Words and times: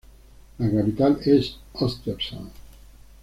La 0.57 0.67
capital 0.71 1.19
es 1.25 1.59
Östersund. 1.79 2.49